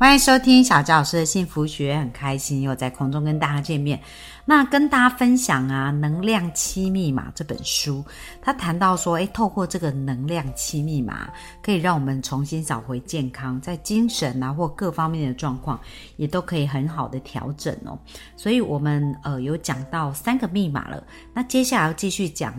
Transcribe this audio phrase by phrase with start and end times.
[0.00, 4.00] 欢迎收听小教老师的幸福学，很开心又在空中跟大家见面。
[4.46, 8.02] 那跟大家分享啊，《能量七密码》这本书，
[8.40, 11.28] 他谈到说，诶，透过这个能量七密码，
[11.62, 15.78] 可以让我们重新找回健康，在精神啊或各方面的状况，
[16.16, 17.98] 也都可以很好的调整哦。
[18.38, 21.04] 所以，我们呃有讲到三个密码了，
[21.34, 22.54] 那接下来要继续讲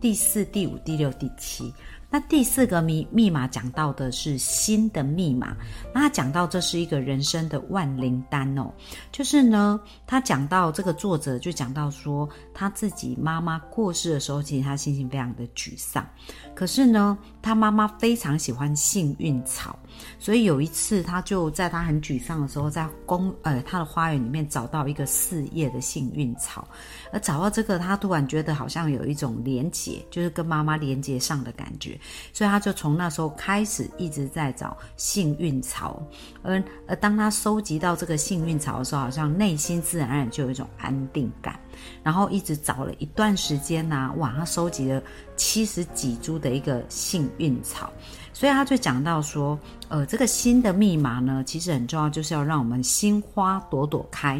[0.00, 1.70] 第四、第五、第六、第七。
[2.08, 5.56] 那第四个密密码讲到的是新的密码，
[5.92, 8.70] 那他讲到这是一个人生的万灵丹哦，
[9.10, 16.06] 就是呢，他讲到这个作者就讲到说，他自己妈妈过世的时候，其实他心情非常的沮丧，
[16.54, 19.78] 可是呢，他妈妈非常喜欢幸运草，
[20.18, 26.66] 所以有一次他就在他很沮丧的时候，在公呃他的花园里面找到一个四叶的幸运草，
[27.12, 31.98] 而找到这个，他突然觉得好像有一种连结，就是跟妈妈连接上的感觉。
[32.32, 36.02] 所以他就从那时候开始一直在找幸运草，
[36.42, 41.58] 而而当他收集到这个幸运草的时候，好像内心自然而然就有一种安定感。
[42.02, 45.02] 然后一直找了一段时间呐，哇，他收集了
[45.36, 47.92] 七十几株的一个幸运草。
[48.32, 54.36] 所以他就讲到说，呃，这个新的密码呢，其实很重要，就是要让我们心花朵朵开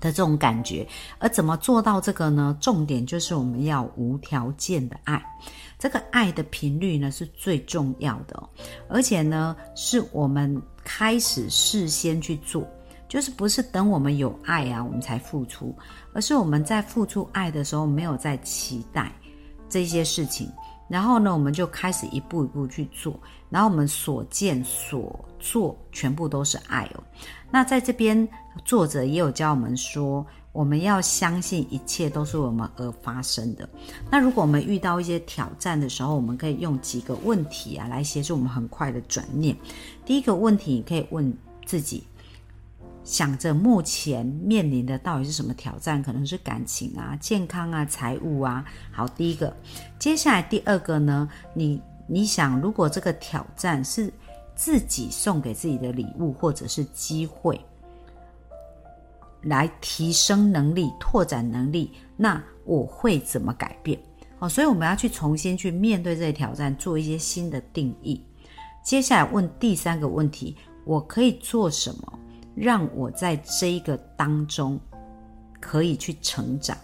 [0.00, 0.86] 的这种感觉。
[1.18, 2.56] 而怎么做到这个呢？
[2.58, 5.22] 重点就是我们要无条件的爱。
[5.78, 8.42] 这个爱的频率呢是最重要的，
[8.88, 12.66] 而且呢是我们开始事先去做，
[13.08, 15.74] 就是不是等我们有爱啊我们才付出，
[16.12, 19.12] 而是我们在付出爱的时候没有在期待
[19.68, 20.50] 这些事情，
[20.88, 27.02] 然后呢我们就开始一步一步去做，然后我们所见所做全部都是爱哦。
[27.50, 28.28] 那在这边
[28.64, 30.26] 作者也有教我们说。
[30.52, 33.68] 我们要相信一切都是我们而发生的。
[34.10, 39.56] 那如果我们遇到一些挑战的时候，我们可以用几个问题啊来协助我们很快的转念。
[40.04, 41.32] 第一个问题，你可以问
[41.64, 42.02] 自己，
[43.02, 46.02] 想着目前面临的到底是什么挑战？
[46.02, 48.64] 可能是感情啊、健康啊、财务啊。
[48.92, 49.54] 好，第一个。
[49.98, 51.28] 接下来第二个呢？
[51.54, 54.12] 你你想，如果这个挑战是
[54.54, 57.60] 自己送给自己的礼物，或者是机会？
[59.42, 63.98] 来提升能力、拓展能力，那我会怎么改变？
[64.38, 68.22] 哦，所以我们要去重新去面对这些挑战，做一些新的定义。
[68.84, 72.18] 接下来问第三个问题：我可以做什么，
[72.60, 74.78] 让我在这一个当中
[75.60, 76.76] 可以去成长？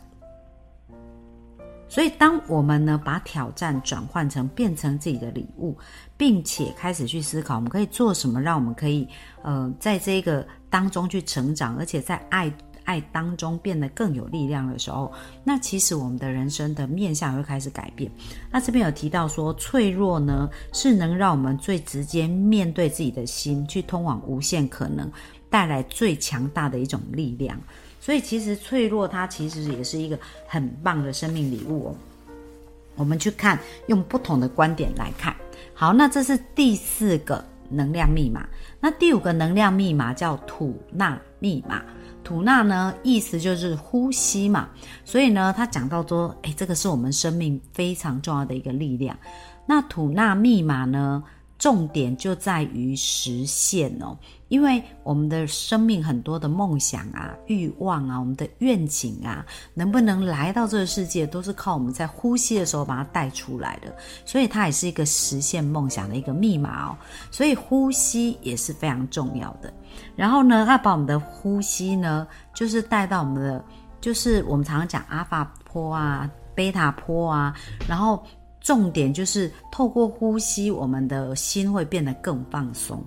[1.88, 5.76] 所以，当我们呢把挑战转换成变成自己的礼物，
[6.16, 9.06] 并且开始去思考，我们可以做什么，让我们可以
[9.42, 12.52] 呃在这个当中去成长，而且在爱
[12.84, 15.12] 爱当中变得更有力量的时候，
[15.44, 18.10] 那其实我们的人生的面相会开始改变。
[18.50, 25.10] 那这边有提到说，脆弱呢是能让我们最直接面对自己的心，去通往无限可能，
[25.50, 27.58] 带来最强大的一种力量。
[28.00, 31.96] 所以，其实脆弱它其实也是一个很棒的生命礼物哦。
[32.94, 33.58] 我们去看，
[33.88, 35.34] 用不同的观点来看。
[35.74, 38.46] 好，那这是第四个能量密码。
[38.80, 41.82] 那第五个能量密码叫吐纳密码。
[42.22, 44.68] 吐纳呢，意思就是呼吸嘛。
[45.04, 49.18] 所以呢，他讲到说，哎，这个是我们生命非常重要的一个力量。
[49.66, 51.24] 那吐纳密码呢？
[51.58, 54.14] 重点就在于实现哦，
[54.48, 63.92] 因为我们的生命很多的梦想啊、欲望啊、我们的愿景啊，能不能来到这个世界，都是靠我们在呼吸的时候把它带出来的。
[64.24, 66.96] 所以它也是一个实现梦想的一个密码哦。
[67.30, 69.72] 所以呼吸也是非常重要的。
[70.14, 73.64] 然后呢，要把我们的呼吸呢，就是带到我们的，
[74.00, 77.52] 就是我们常常讲阿法波啊、贝塔波啊，
[77.88, 78.24] 然后。
[78.66, 83.00] 重点就是透过呼吸，我们的心会变得更放松，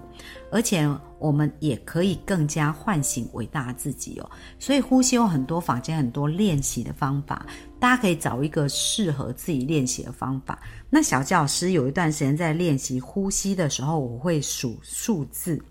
[0.51, 4.31] 而且我们也可以更加唤醒伟大自己哦。
[4.57, 7.45] 所以呼吸有很多房间很多练习的方法，
[7.77, 10.61] 大家可以找一个适合自己练习的方法。
[10.89, 15.61] 那小教师有一段时间在练习呼吸的时候，我会数数字，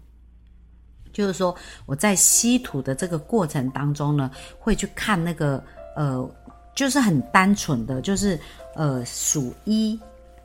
[1.14, 5.64] 就是说我在吸吐的这个过程当中呢，会去看那个
[5.96, 6.30] 呃。
[6.78, 8.38] 就是很单纯的，就是
[8.76, 9.98] 呃数一、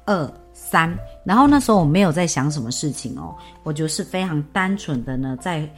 [0.06, 0.91] 二、三，
[1.24, 5.69] 然后那时候我没有在想什么事情哦，我就是非常单纯的呢，在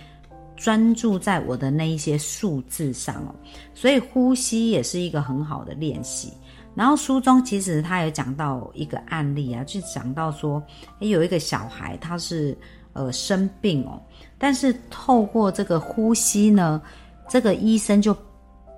[0.56, 3.36] 专注在我的那一些数字上哦，
[3.74, 6.32] 所以呼吸也是一个很好的练习。
[6.74, 10.64] 然后书中其实他有讲到一个案例啊，就讲到说，
[11.02, 12.58] 诶有一个小孩他是
[12.94, 14.02] 呃生病哦，
[14.38, 16.82] 但是透过这个呼吸呢，
[17.28, 18.16] 这个医生就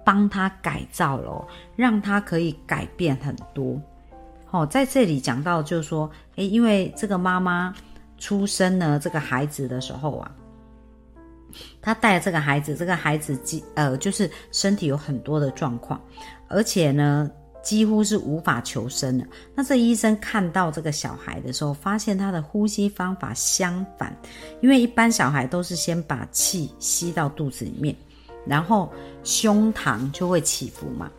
[0.07, 1.45] 帮他改造了，
[1.75, 3.77] 让他可以改变很多。
[4.51, 7.75] 哦，在这里讲到就是说，诶，因为这个妈妈
[8.17, 10.31] 出生呢这个孩子的时候啊，
[11.81, 16.01] 她带这个孩子，这个孩子几呃就是身体有很多的状况，
[16.47, 17.29] 而且呢。
[17.63, 19.27] 几乎是无法求生的。
[19.53, 24.15] 那这医生看到这个小孩的时候，发现他的呼吸方法相反，
[24.61, 27.93] 因为一般小孩都是先把气吸到肚子里面，
[28.47, 28.91] 然后
[29.23, 31.09] 胸膛就会起伏嘛。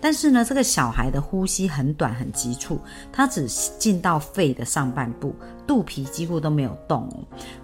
[0.00, 2.80] 但是呢，这个小孩的呼吸很短很急促，
[3.12, 3.48] 他只
[3.78, 5.34] 进到肺的上半部，
[5.66, 7.08] 肚皮几乎都没有动。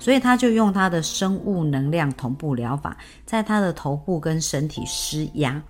[0.00, 5.62] 所以他就用他的生物能量同步疗法，在他的头部跟身体施压。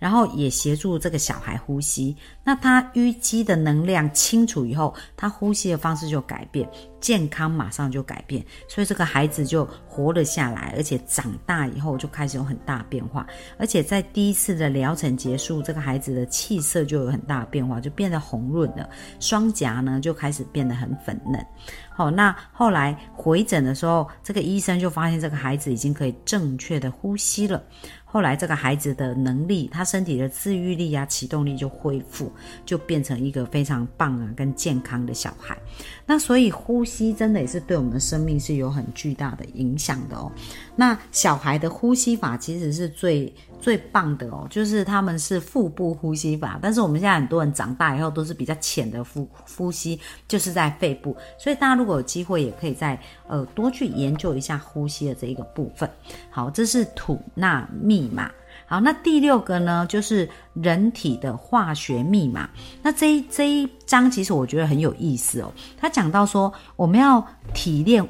[0.00, 6.68] 然后也协助这个小孩呼吸，那他淤积的能量清除以后，他呼吸的方式就改变，
[7.00, 13.26] 健康马上就改变，所以这个孩子就活了下来，而且长大以后就开始有很大变化，
[13.58, 18.88] 而且在第一次的疗程结束，这个孩子的气色就有很大的变化，就变得红润了，
[19.18, 21.44] 双颊呢就开始变得很粉嫩。
[21.88, 27.62] 好，那后来回诊的时候，这个医生就发现这个孩子已经可以正确的呼吸了。
[28.04, 32.32] 后来这个孩子的能力，他身体的自愈力啊、启动力就恢复，
[32.64, 35.56] 就变成一个非常棒啊、跟健康的小孩。
[36.04, 40.30] 那所以呼吸真的也是对我们的生命是有很巨大的影响的哦。
[40.74, 51.16] 那小孩的呼吸法其实是最最棒的哦，就是他们是腹部呼吸法，但是我们现在很多人长大以后都是比较浅的呼呼吸，就是在肺部。
[51.38, 52.98] 所以大家如果有机会，也可以在
[53.28, 55.88] 呃多去研究一下呼吸的这一个部分。
[56.30, 58.30] 好，这是吐纳密码。
[58.70, 62.48] 好，那第六个呢，就是人体的化学密码。
[62.80, 65.52] 那这一这一章其实我觉得很有意思哦。
[65.76, 67.20] 他讲到说，我们要
[67.52, 68.08] 体验，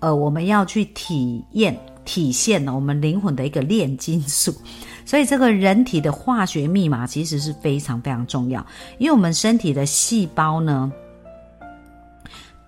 [0.00, 4.52] 呃，我们要去体验、体现呢我们灵魂的一个炼金术。
[5.06, 8.66] 所以这个人体的化学密码其实是非常非常重要，
[8.98, 10.90] 因为我们身体的细胞呢，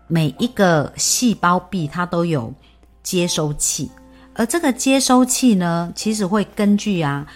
[0.06, 2.54] 每一个细胞壁它都有
[3.02, 3.90] 接收器。
[4.34, 7.26] 而这个接收器呢，其实会根据啊，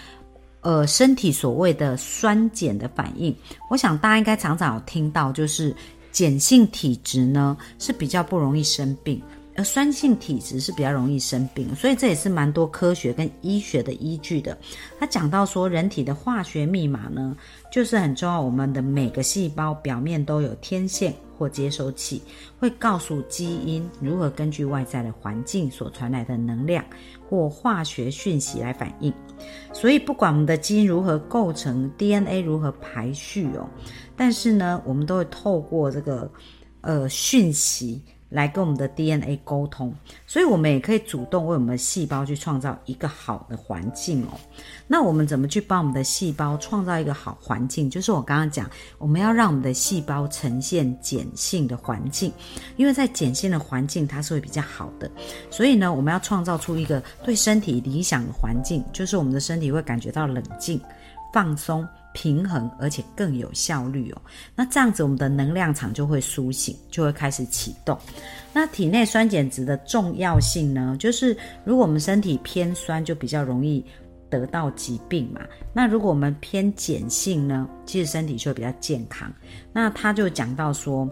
[0.61, 3.35] 呃，身体所谓的酸碱的反应。
[3.69, 5.75] 我想大家应该常常有听到，就是
[6.11, 9.21] 碱性体质呢是比较不容易生病，
[9.57, 11.75] 而酸性体质是比较容易生病。
[11.75, 14.57] 所以这也是蛮多科学跟医学的依据的。
[14.97, 17.35] 他讲到说，人体的化学密码呢，
[17.71, 18.39] 就是很重要。
[18.39, 21.13] 我们的每个细胞表面都有天线。
[21.37, 22.19] 或接收器
[22.59, 26.83] 会告诉基因如何根据外在的环境所传来的能量
[27.29, 29.13] 或化学讯息来反应。
[29.71, 33.69] 所以，不管我们的基因如何构成，DNA 如何排序哦，
[34.15, 36.27] 但是呢，我们都会透过这个
[36.81, 38.01] 呃讯息。
[38.29, 39.93] 来跟我们的 DNA 沟通，
[40.25, 44.37] 所以我们也可以主动为我们的细胞去创造一个好的环境哦。
[44.85, 47.89] 那我们怎么去帮我们的细胞创造一个好环境？
[47.89, 52.31] 就是我刚刚讲，我们要让我们的细胞呈现碱性的环境，
[52.75, 55.09] 因为在碱性的环境它是会比较好的。
[55.49, 60.81] 所以呢，我们要创造出一个对身体理想的环境，就是我们的身体会感觉到冷静、
[61.33, 61.87] 放松。
[62.17, 64.21] 平衡，而且更有效率哦。
[64.55, 67.95] 那这样子，我们的能量场就会苏醒，就会开始启动。
[68.51, 70.97] 那体内酸碱值的重要性呢？
[70.99, 73.85] 就是如果我们身体偏酸，就比较容易
[74.31, 75.41] 得到疾病嘛。
[75.73, 79.31] 那如果我们偏碱性呢，其实身体就会比较健康。
[79.71, 81.07] 那他就讲到说。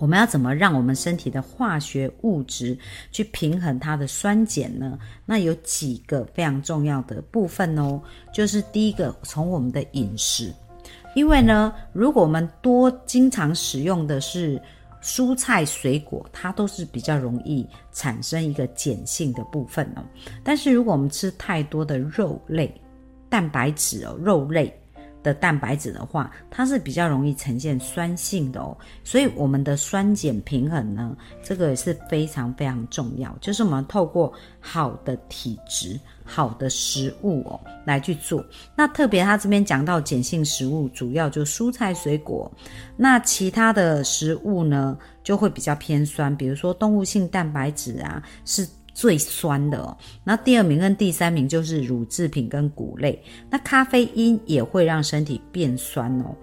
[0.00, 2.76] 我们要怎么让我们身体的化学物质
[3.12, 4.98] 去平衡它的酸碱呢？
[5.26, 8.00] 那有几个非常重要的部分哦，
[8.32, 10.50] 就是第一个，从我们的饮食，
[11.14, 14.60] 因为呢，如果我们多经常使用的是
[15.02, 20.02] 蔬菜水果，它都是比较容易产生一个碱性的部分哦。
[20.42, 22.74] 但是如果我们吃太多的肉类、
[23.28, 24.74] 蛋白质哦，肉类。
[25.22, 33.36] 的蛋白质的话，它是比较容易呈现酸性的哦，所以我们的酸碱平衡呢，这个也是非常非常重要。
[33.40, 38.44] 就是我们透过好的体质、好的食物哦来去做。
[38.74, 42.50] 那特别他这边讲到碱性食物，主要就蔬菜水果，
[42.96, 48.66] 那其他的食物呢就会比较偏酸，比如说动物性蛋白质啊是。
[48.94, 56.34] 最酸的哦，那第二名跟第三名就是乳制品跟谷类，那咖啡因也会让身体变酸哦，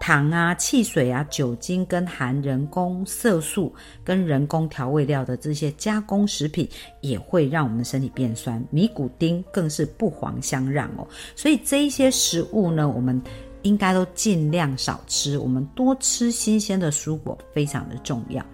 [0.00, 6.68] 糖啊、汽水啊、酒精跟含人工色素跟人工调味料的这些加工食品
[7.00, 11.06] 也会让我们身体变酸，尼古丁更是不遑相让哦，
[11.36, 13.20] 所以这一些食物呢，我们
[13.62, 18.44] 应该都尽量少吃，我们多吃新鲜的蔬果非常的重要。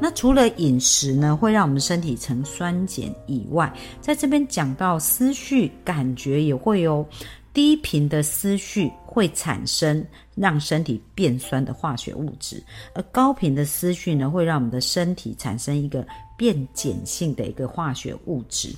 [0.00, 7.06] 那除了饮食呢，会让我们身体呈酸碱以外，在这边讲到思绪感觉也会有
[7.52, 12.62] 低频的思绪会产生让身体变酸的化学物质，
[12.94, 16.06] 而高频的思绪呢，会让我们的身体产生一个
[16.38, 18.70] 变碱性的一个化学物质。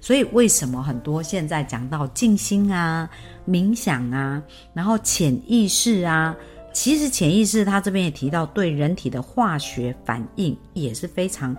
[0.00, 3.06] 所以为什么很多现在讲到静心啊、
[3.46, 6.34] 冥想啊，然后潜意识啊，
[6.72, 11.54] 其实潜意识它这边也提到，对人体的化学反应也是非常。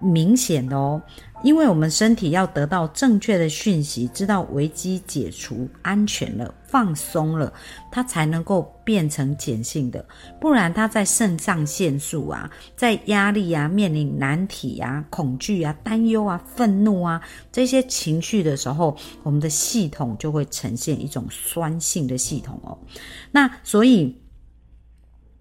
[0.00, 1.02] 明显的哦，
[1.42, 7.52] 因为我们身体要得到正确的讯息，知道危机解除、安全了、放松了，
[7.90, 10.04] 它才能够变成碱性的。
[10.40, 22.78] 不然，它在肾上腺素啊，在压力啊、面临难题啊、恐惧啊、担忧啊、愤怒啊这些情绪的时候，我们的系统就会呈现一种酸性的系统哦。
[23.32, 24.16] 那所以。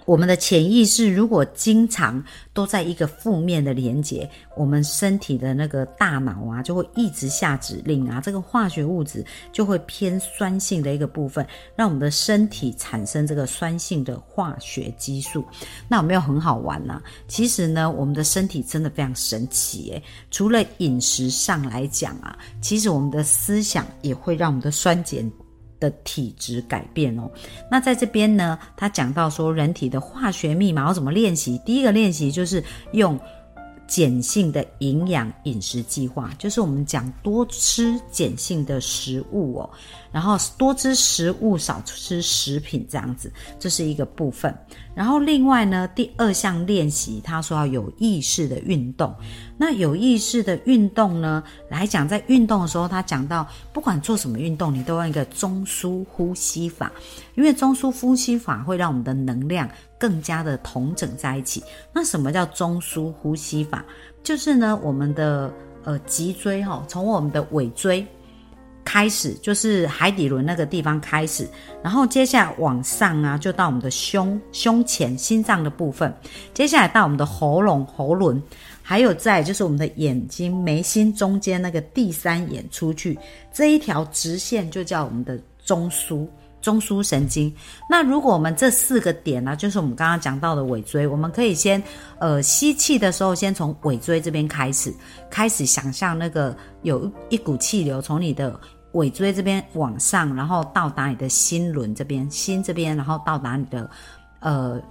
[0.08, 2.24] 我们的潜意识如果经常
[2.54, 11.46] 都在一个负面的连接，我们身体的那个大脑啊，就会一直下指令啊，这个化学物质就会偏酸性的一个部分，
[11.76, 15.44] 让我们的身体产生这个酸性的化学激素。
[15.90, 17.02] 那有没有很好玩呢？
[17.28, 20.02] 其实呢，我们的身体真的非常神奇诶。
[20.32, 25.30] 除了饮食上来讲啊，其实我们的思想也会让我们的酸碱。
[25.79, 27.29] 的体质改变哦，
[27.72, 31.57] 那在这边呢，他讲到说人体的化学密码要怎么练习？
[31.65, 33.19] 第一个练习就是用。
[33.88, 39.70] 碱性的营养饮食计划，就是我们讲多吃碱性的食物哦，
[40.12, 44.53] 然后多吃食物，少吃食品这样子，这是一个部分。
[44.94, 49.15] 然后另外呢，第二项练习，他说要有意识的运动。
[49.58, 56.91] 那有意识的运动呢，来讲在运动的时候，他讲到不管做什么运动，你都用一个中枢呼吸法，
[57.36, 59.70] 因为中枢呼吸法会让我们的能量。
[59.98, 61.63] 更加的同整在一起。
[61.94, 63.84] 那什么叫中枢呼吸法？
[64.24, 65.51] 就是呢，我们的
[65.84, 68.06] 呃脊椎哈，从我们的尾椎
[68.84, 71.48] 开始，就是海底轮那个地方开始，
[71.84, 76.13] 然后接下来往上啊，就到我们的胸胸前心脏的部分，
[76.54, 78.42] 接下来到我们的喉咙喉轮，
[78.82, 83.18] 还有在就是我们的眼睛眉心中间那个第三眼出去
[83.54, 86.27] 这一条直线，就叫我们的中枢。
[86.62, 87.54] 中枢神经。
[87.90, 91.82] 那如果我们这四个点呢，就是我们刚刚讲到的尾椎，我们可以先，
[92.20, 94.94] 呃，吸气的时候，先从尾椎这边开始，
[95.30, 98.60] 开始想象那个有一股气流从你的
[98.94, 103.90] 尾椎这边往上，然后到达你的心轮这边，心这边，然后到达你的
[104.40, 104.82] 呃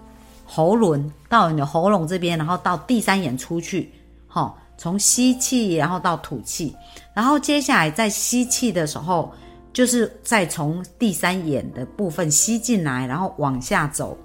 [0.45, 3.93] 喉轮，到你的喉咙这边，然后到第三眼出去，
[4.29, 6.75] 哈，从吸气然后到吐气，
[7.13, 9.35] 然后接下来在吸气的时候。
[9.77, 14.17] 就是再从第三眼的部分吸进来，然后往下走，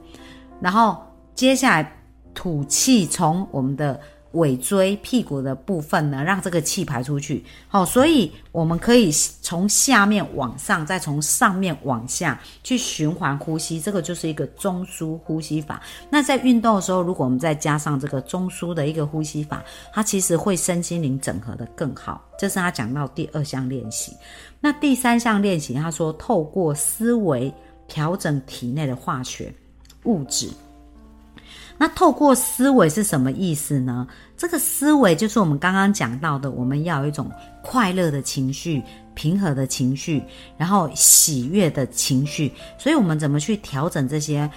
[0.62, 0.96] 然后
[1.36, 1.94] 接下来
[2.34, 4.00] 吐气，从我们的
[4.34, 7.44] 尾椎屁股的部分呢，让这个气排出去。
[7.68, 9.12] 好，所以我们可以
[9.42, 15.82] 从下面往上，再从上面往下去循环呼吸，这个就是一个中枢呼吸法。
[16.10, 22.22] 那在运动的时候，如果我们再加上这个中枢的一个呼吸法，它其实会身心灵整合的更好。
[22.40, 24.16] 这是他讲到第二项练习。
[24.60, 27.54] 那第三项练习，他说透过思维
[27.88, 29.54] 调整体内的化学
[30.06, 30.50] 物质。
[31.82, 34.08] 那透过思维是什么意思呢？
[34.38, 37.28] 这个思维就是我们刚刚讲到的，我们要有一种
[37.64, 38.84] 快乐的情绪、
[39.16, 40.22] 平和的情绪，
[40.60, 42.54] 然后喜悦的情绪。
[42.78, 44.48] 所以，我们怎么去调整这些？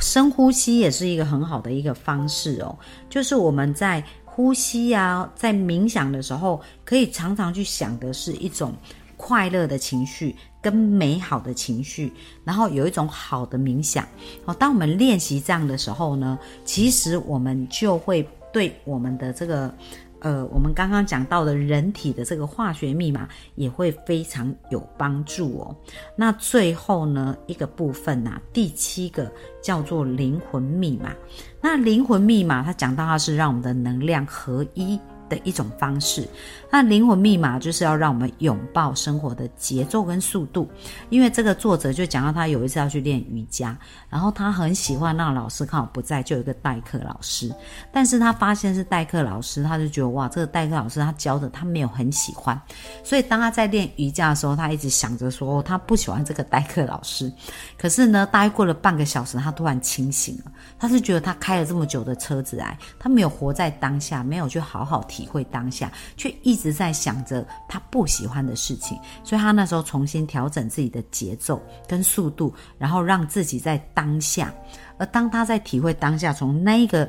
[0.00, 2.76] 深呼吸也是一个很好的一个方式哦。
[3.08, 8.74] 就是我们在呼吸啊，在冥想的时候，可以常常去想的是一种。
[9.18, 14.04] 快乐的情绪跟美好的情绪，然后有一种好的冥想。
[14.46, 19.72] 哦，当我们练习这样的时候呢，其实我们就会对我们的这个，
[20.18, 25.76] 呃，我们刚刚讲到的人体的这个化学密码也会非常有帮助哦。
[26.16, 29.30] 那最后呢，一个部分呐，第七个
[29.62, 31.14] 叫做灵魂密码。
[31.60, 34.98] 那灵魂密码，它讲到它是让我们的能量合一。
[35.28, 36.28] 的一种方式，
[36.70, 40.68] 那灵魂密码就是要让我们拥抱生活的节奏跟速度。
[41.10, 43.76] 因为这个作者就讲到他有一次要去练瑜伽，
[44.08, 47.54] 然后他很喜欢那个老师，刚好不在，就有一个代课老师。
[47.92, 52.60] 但是他发现是代课老师，他就觉得哇，这个代课老师他教的他没有很喜欢。
[53.04, 57.32] 所以当他在练瑜伽的时候，他一直想着说他不喜欢这个代课老师。
[57.78, 65.15] 可是呢，大概过了半个小时，他突然清醒了，他是觉得他开了这么久的车子来，他没有活在当下，没有去好好听。
[65.16, 74.52] 体会当下，却一直在想着他不喜欢的事情，所以他那时候重新调整自己的节奏跟速度，然后让自己在当下。
[74.98, 77.08] 而当他在体会当下，从那一个。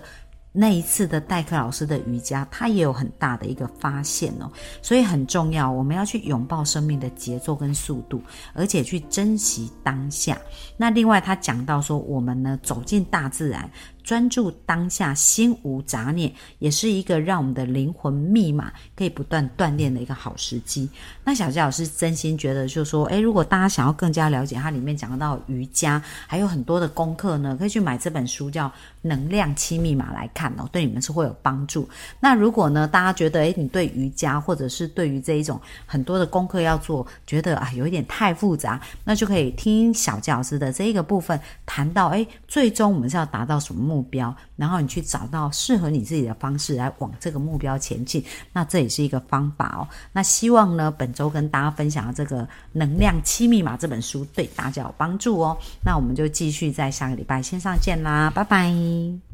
[0.60, 8.20] 那一次的代课老师的瑜伽，他也有很大的一个发现哦，所以很重要，我们要去拥抱生命的节奏跟速度，
[8.56, 10.36] 而且去珍惜当下。
[10.76, 13.70] 那另外，他讲到说，我们呢走进大自然。
[14.08, 20.90] 专注当下，心无杂念，也是一个让我们的灵魂密码可以不断锻炼的一个好时机。
[21.24, 28.68] 那小佳老师真心觉得，就是说，诶，如果大家想要更加了解它里面讲到瑜伽，还有很多的功课呢，可以去买这本书，叫
[29.02, 31.90] 《能量七密码》来看哦，对你们是会有帮助。
[32.20, 43.88] 那如果呢，大家觉得，诶，你对瑜伽或者是对于这一种很多的功课要做，觉得啊有一点太复杂，那就可以听小佳老师的这一个部分谈到，诶，最终我们是要达到什么？
[43.88, 48.22] 目标，然后你去找到适合你自己的方式来往这个目标前进，
[48.52, 49.88] 那这也是一个方法哦。
[50.12, 52.42] 那希望呢，本周跟大家分享的这个
[52.74, 55.58] 《能量七密码》这本书对大家有帮助哦。
[55.86, 59.27] 那我们就继续在下个礼拜线上见啦，拜拜。